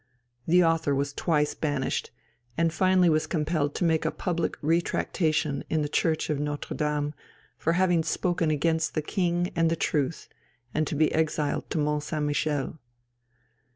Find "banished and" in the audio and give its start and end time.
1.53-2.73